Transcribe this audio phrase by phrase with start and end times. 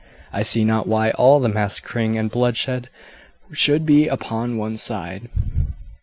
[0.33, 2.89] I see not why all the massacreing and bloodshed
[3.51, 5.29] should be upon one side."